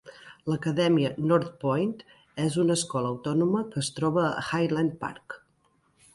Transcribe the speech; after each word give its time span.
L'Acadèmia 0.51 1.11
Northpointe 1.31 2.17
és 2.47 2.57
una 2.65 2.79
escola 2.81 3.11
autònoma 3.17 3.63
que 3.69 3.81
es 3.85 3.93
troba 4.01 4.27
a 4.33 4.45
Highland 4.49 4.99
Park. 5.05 5.39